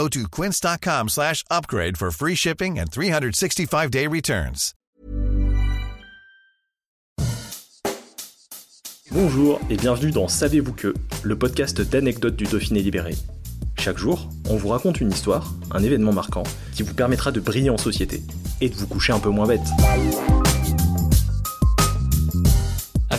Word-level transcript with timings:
Go 0.00 0.08
to 0.08 0.26
quince.com 0.28 1.08
slash 1.10 1.44
upgrade 1.50 1.98
for 1.98 2.10
free 2.10 2.34
shipping 2.34 2.78
and 2.78 2.86
365-day 2.86 4.06
returns. 4.06 4.72
Bonjour 9.12 9.60
et 9.68 9.76
bienvenue 9.76 10.10
dans 10.10 10.26
Savez-vous 10.26 10.72
que, 10.72 10.94
le 11.22 11.36
podcast 11.36 11.82
d'anecdotes 11.82 12.36
du 12.36 12.44
Dauphiné 12.44 12.80
libéré. 12.80 13.14
Chaque 13.78 13.98
jour, 13.98 14.30
on 14.48 14.56
vous 14.56 14.68
raconte 14.68 15.02
une 15.02 15.10
histoire, 15.10 15.52
un 15.70 15.82
événement 15.82 16.14
marquant, 16.14 16.44
qui 16.74 16.82
vous 16.82 16.94
permettra 16.94 17.30
de 17.30 17.40
briller 17.40 17.68
en 17.68 17.76
société 17.76 18.22
et 18.62 18.70
de 18.70 18.74
vous 18.76 18.86
coucher 18.86 19.12
un 19.12 19.20
peu 19.20 19.28
moins 19.28 19.46
bête. 19.46 19.68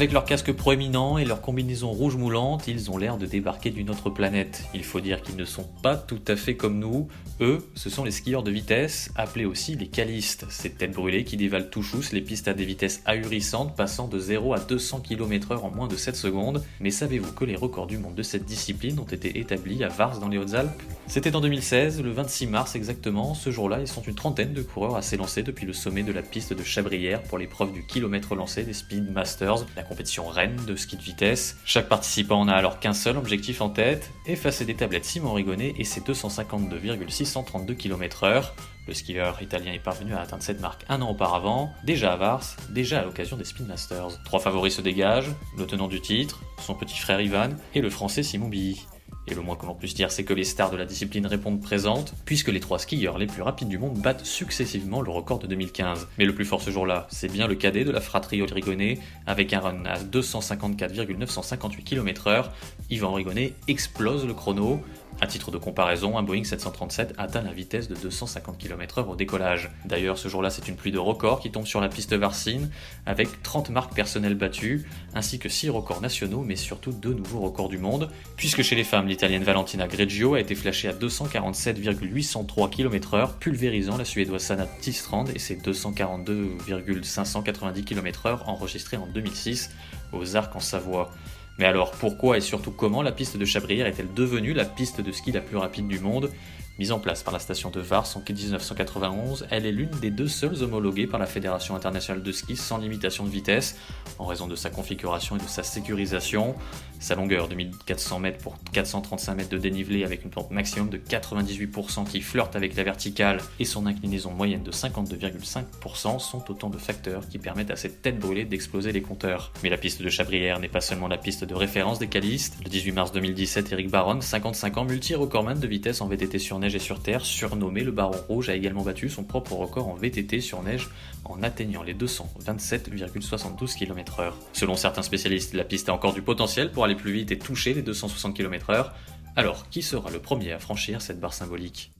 Avec 0.01 0.13
leur 0.13 0.25
casque 0.25 0.51
proéminent 0.51 1.19
et 1.19 1.25
leur 1.25 1.41
combinaison 1.41 1.91
rouge 1.91 2.15
moulante, 2.15 2.67
ils 2.67 2.89
ont 2.89 2.97
l'air 2.97 3.17
de 3.17 3.27
débarquer 3.27 3.69
d'une 3.69 3.91
autre 3.91 4.09
planète. 4.09 4.63
Il 4.73 4.83
faut 4.83 4.99
dire 4.99 5.21
qu'ils 5.21 5.35
ne 5.35 5.45
sont 5.45 5.69
pas 5.83 5.95
tout 5.95 6.23
à 6.27 6.35
fait 6.35 6.55
comme 6.55 6.79
nous. 6.79 7.07
Eux, 7.39 7.59
ce 7.75 7.91
sont 7.91 8.03
les 8.03 8.09
skieurs 8.09 8.41
de 8.41 8.49
vitesse, 8.49 9.11
appelés 9.15 9.45
aussi 9.45 9.75
les 9.75 9.85
calistes. 9.85 10.47
Ces 10.49 10.71
têtes 10.71 10.93
brûlées 10.93 11.23
qui 11.23 11.37
dévalent 11.37 11.69
tout 11.69 11.83
chousse 11.83 12.13
les 12.13 12.21
pistes 12.21 12.47
à 12.47 12.55
des 12.55 12.65
vitesses 12.65 13.03
ahurissantes, 13.05 13.75
passant 13.75 14.07
de 14.07 14.17
0 14.17 14.55
à 14.55 14.59
200 14.59 15.01
km/h 15.01 15.59
en 15.59 15.69
moins 15.69 15.87
de 15.87 15.95
7 15.95 16.15
secondes. 16.15 16.63
Mais 16.79 16.89
savez-vous 16.89 17.33
que 17.33 17.45
les 17.45 17.55
records 17.55 17.85
du 17.85 17.99
monde 17.99 18.15
de 18.15 18.23
cette 18.23 18.45
discipline 18.45 18.97
ont 18.97 19.03
été 19.03 19.39
établis 19.39 19.83
à 19.83 19.87
Vars 19.87 20.19
dans 20.19 20.29
les 20.29 20.39
Hautes-Alpes? 20.39 20.81
C'était 21.05 21.35
en 21.35 21.41
2016, 21.41 22.01
le 22.01 22.11
26 22.11 22.47
mars 22.47 22.75
exactement. 22.75 23.35
Ce 23.35 23.51
jour-là, 23.51 23.79
ils 23.81 23.87
sont 23.87 24.01
une 24.01 24.15
trentaine 24.15 24.53
de 24.53 24.63
coureurs 24.63 24.95
à 24.95 25.03
s'élancer 25.03 25.43
depuis 25.43 25.67
le 25.67 25.73
sommet 25.73 26.01
de 26.01 26.11
la 26.11 26.23
piste 26.23 26.53
de 26.53 26.63
Chabrières 26.63 27.21
pour 27.21 27.37
l'épreuve 27.37 27.71
du 27.71 27.85
kilomètre 27.85 28.33
lancé 28.33 28.63
des 28.63 28.73
Speed 28.73 29.11
Masters, 29.11 29.65
compétition 29.91 30.25
reine 30.25 30.55
de 30.65 30.77
ski 30.77 30.95
de 30.95 31.01
vitesse. 31.01 31.57
Chaque 31.65 31.89
participant 31.89 32.45
n'a 32.45 32.55
alors 32.55 32.79
qu'un 32.79 32.93
seul 32.93 33.17
objectif 33.17 33.59
en 33.59 33.69
tête, 33.69 34.09
effacer 34.25 34.63
des 34.63 34.73
tablettes 34.73 35.03
Simon 35.03 35.33
Rigonnet 35.33 35.73
et 35.77 35.83
ses 35.83 35.99
252,632 35.99 37.73
km/h. 37.73 38.45
Le 38.87 38.93
skieur 38.93 39.41
italien 39.41 39.73
est 39.73 39.83
parvenu 39.83 40.13
à 40.13 40.21
atteindre 40.21 40.43
cette 40.43 40.61
marque 40.61 40.85
un 40.87 41.01
an 41.01 41.09
auparavant, 41.09 41.73
déjà 41.83 42.13
à 42.13 42.15
Vars, 42.15 42.55
déjà 42.69 43.01
à 43.01 43.03
l'occasion 43.03 43.35
des 43.35 43.43
Speed 43.43 43.67
Masters. 43.67 44.23
Trois 44.23 44.39
favoris 44.39 44.75
se 44.75 44.81
dégagent, 44.81 45.35
le 45.57 45.65
tenant 45.65 45.89
du 45.89 45.99
titre, 45.99 46.39
son 46.61 46.73
petit 46.73 46.97
frère 46.97 47.19
Ivan 47.19 47.49
et 47.75 47.81
le 47.81 47.89
français 47.89 48.23
Simon 48.23 48.47
Billy. 48.47 48.87
Et 49.27 49.35
le 49.35 49.41
moins 49.41 49.55
que 49.55 49.65
l'on 49.65 49.75
puisse 49.75 49.93
dire, 49.93 50.11
c'est 50.11 50.23
que 50.23 50.33
les 50.33 50.43
stars 50.43 50.71
de 50.71 50.77
la 50.77 50.85
discipline 50.85 51.27
répondent 51.27 51.61
présentes, 51.61 52.13
puisque 52.25 52.47
les 52.47 52.59
trois 52.59 52.79
skieurs 52.79 53.17
les 53.17 53.27
plus 53.27 53.41
rapides 53.41 53.67
du 53.67 53.77
monde 53.77 53.97
battent 53.99 54.25
successivement 54.25 55.01
le 55.01 55.11
record 55.11 55.39
de 55.39 55.47
2015. 55.47 56.07
Mais 56.17 56.25
le 56.25 56.33
plus 56.33 56.45
fort 56.45 56.61
ce 56.61 56.71
jour-là, 56.71 57.07
c'est 57.11 57.31
bien 57.31 57.47
le 57.47 57.55
cadet 57.55 57.83
de 57.83 57.91
la 57.91 58.01
fratrie 58.01 58.41
Rigonnet, 58.41 58.97
avec 59.27 59.53
un 59.53 59.59
run 59.59 59.85
à 59.85 59.99
254,958 59.99 61.83
km/h. 61.83 62.45
Yvan 62.89 63.13
Rigonnet 63.13 63.53
explose 63.67 64.25
le 64.25 64.33
chrono. 64.33 64.81
À 65.19 65.27
titre 65.27 65.51
de 65.51 65.57
comparaison, 65.59 66.17
un 66.17 66.23
Boeing 66.23 66.43
737 66.43 67.13
atteint 67.19 67.43
la 67.43 67.53
vitesse 67.53 67.87
de 67.87 67.93
250 67.95 68.57
km/h 68.57 69.07
au 69.07 69.15
décollage. 69.15 69.69
D'ailleurs, 69.85 70.17
ce 70.17 70.29
jour-là, 70.29 70.49
c'est 70.49 70.67
une 70.67 70.75
pluie 70.75 70.91
de 70.91 70.97
records 70.97 71.41
qui 71.41 71.51
tombe 71.51 71.67
sur 71.67 71.79
la 71.79 71.89
piste 71.89 72.13
Varsine, 72.13 72.71
avec 73.05 73.43
30 73.43 73.69
marques 73.69 73.93
personnelles 73.93 74.33
battues, 74.33 74.89
ainsi 75.13 75.37
que 75.37 75.47
6 75.47 75.69
records 75.69 76.01
nationaux, 76.01 76.43
mais 76.43 76.55
surtout 76.55 76.91
2 76.91 77.13
nouveaux 77.13 77.41
records 77.41 77.69
du 77.69 77.77
monde, 77.77 78.09
puisque 78.35 78.63
chez 78.63 78.75
les 78.75 78.83
femmes, 78.83 79.07
l'italienne 79.07 79.43
Valentina 79.43 79.87
Greggio 79.87 80.33
a 80.33 80.39
été 80.39 80.55
flashée 80.55 80.87
à 80.87 80.93
247,803 80.93 82.71
km/h, 82.71 83.37
pulvérisant 83.39 83.97
la 83.97 84.05
suédoise 84.05 84.41
Sanna 84.41 84.65
Tistrand 84.65 85.25
et 85.25 85.39
ses 85.39 85.57
242,590 85.57 87.83
km/h 87.83 88.39
enregistrés 88.47 88.97
en 88.97 89.05
2006 89.05 89.69
aux 90.13 90.35
Arcs 90.35 90.55
en 90.55 90.59
Savoie. 90.59 91.11
Mais 91.57 91.65
alors, 91.65 91.91
pourquoi 91.91 92.37
et 92.37 92.41
surtout 92.41 92.71
comment 92.71 93.01
la 93.01 93.11
piste 93.11 93.37
de 93.37 93.45
Chabrières 93.45 93.87
est-elle 93.87 94.13
devenue 94.13 94.53
la 94.53 94.65
piste 94.65 95.01
de 95.01 95.11
ski 95.11 95.31
la 95.31 95.41
plus 95.41 95.57
rapide 95.57 95.87
du 95.87 95.99
monde? 95.99 96.31
Mise 96.81 96.91
en 96.91 96.97
place 96.97 97.21
par 97.21 97.31
la 97.31 97.37
station 97.37 97.69
de 97.69 97.79
Vars 97.79 98.07
en 98.15 98.23
1991, 98.27 99.45
elle 99.51 99.67
est 99.67 99.71
l'une 99.71 99.91
des 100.01 100.09
deux 100.09 100.27
seules 100.27 100.63
homologuées 100.63 101.05
par 101.05 101.19
la 101.19 101.27
Fédération 101.27 101.75
internationale 101.75 102.23
de 102.23 102.31
ski 102.31 102.55
sans 102.55 102.79
limitation 102.79 103.23
de 103.23 103.29
vitesse, 103.29 103.77
en 104.17 104.25
raison 104.25 104.47
de 104.47 104.55
sa 104.55 104.71
configuration 104.71 105.37
et 105.37 105.39
de 105.39 105.47
sa 105.47 105.61
sécurisation. 105.61 106.55
Sa 106.99 107.13
longueur 107.13 107.47
de 107.47 107.55
1400 107.55 108.19
mètres 108.19 108.39
pour 108.39 108.55
435 108.73 109.35
mètres 109.35 109.49
de 109.49 109.59
dénivelé 109.59 110.03
avec 110.03 110.23
une 110.23 110.31
pente 110.31 110.49
maximum 110.49 110.89
de 110.89 110.97
98% 110.97 112.07
qui 112.07 112.21
flirte 112.21 112.55
avec 112.55 112.75
la 112.75 112.83
verticale 112.83 113.41
et 113.59 113.65
son 113.65 113.85
inclinaison 113.85 114.31
moyenne 114.31 114.63
de 114.63 114.71
52,5% 114.71 116.19
sont 116.19 116.51
autant 116.51 116.69
de 116.71 116.79
facteurs 116.79 117.27
qui 117.27 117.37
permettent 117.37 117.71
à 117.71 117.75
cette 117.75 118.01
tête 118.01 118.17
brûlée 118.17 118.45
d'exploser 118.45 118.91
les 118.91 119.01
compteurs. 119.03 119.51
Mais 119.61 119.69
la 119.69 119.77
piste 119.77 120.01
de 120.01 120.09
Chabrières 120.09 120.59
n'est 120.59 120.67
pas 120.67 120.81
seulement 120.81 121.07
la 121.07 121.17
piste 121.19 121.43
de 121.43 121.53
référence 121.53 121.99
des 121.99 122.07
calistes. 122.07 122.57
Le 122.63 122.69
18 122.69 122.91
mars 122.91 123.11
2017, 123.11 123.71
Eric 123.71 123.91
Baron, 123.91 124.21
55 124.21 124.77
ans, 124.77 124.85
multi-recordman 124.85 125.59
de 125.59 125.67
vitesse 125.67 126.01
en 126.01 126.07
VTT 126.07 126.39
sur 126.39 126.57
neige 126.57 126.70
et 126.75 126.79
sur 126.79 127.01
terre, 127.01 127.25
surnommé 127.25 127.83
le 127.83 127.91
Baron 127.91 128.17
Rouge, 128.27 128.49
a 128.49 128.55
également 128.55 128.83
battu 128.83 129.09
son 129.09 129.23
propre 129.23 129.53
record 129.53 129.87
en 129.87 129.95
VTT 129.95 130.41
sur 130.41 130.61
neige 130.63 130.89
en 131.25 131.43
atteignant 131.43 131.83
les 131.83 131.93
227,72 131.93 133.75
km/h. 133.75 134.33
Selon 134.53 134.75
certains 134.75 135.01
spécialistes, 135.01 135.53
la 135.53 135.63
piste 135.63 135.89
a 135.89 135.93
encore 135.93 136.13
du 136.13 136.21
potentiel 136.21 136.71
pour 136.71 136.83
aller 136.83 136.95
plus 136.95 137.11
vite 137.11 137.31
et 137.31 137.39
toucher 137.39 137.73
les 137.73 137.81
260 137.81 138.35
km/h. 138.35 138.91
Alors, 139.35 139.69
qui 139.69 139.81
sera 139.81 140.09
le 140.09 140.19
premier 140.19 140.51
à 140.51 140.59
franchir 140.59 141.01
cette 141.01 141.19
barre 141.19 141.33
symbolique? 141.33 141.91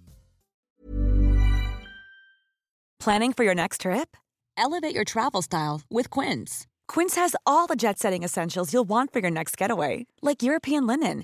Planning 3.00 3.34
for 3.34 3.44
your 3.44 3.56
next 3.56 3.82
trip? 3.82 4.16
Elevate 4.58 4.94
your 4.94 5.06
travel 5.06 5.42
style 5.42 5.82
with 5.90 6.10
Quince. 6.10 6.68
Quince 6.88 7.16
has 7.16 7.36
all 7.46 7.68
the 7.68 7.76
jet 7.76 7.98
setting 7.98 8.24
essentials 8.24 8.74
you'll 8.74 8.88
want 8.88 9.12
for 9.12 9.20
your 9.20 9.32
next 9.32 9.58
getaway, 9.58 10.06
like 10.22 10.44
European 10.44 10.86
linen, 10.86 11.24